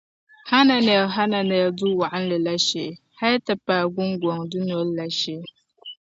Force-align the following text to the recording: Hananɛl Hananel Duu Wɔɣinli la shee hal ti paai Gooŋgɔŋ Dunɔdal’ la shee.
Hananɛl 0.49 1.05
Hananel 1.15 1.67
Duu 1.77 1.97
Wɔɣinli 1.99 2.37
la 2.45 2.55
shee 2.65 2.97
hal 3.19 3.35
ti 3.45 3.53
paai 3.65 3.85
Gooŋgɔŋ 3.95 4.39
Dunɔdal’ 4.51 4.89
la 4.97 5.05
shee. 5.19 5.41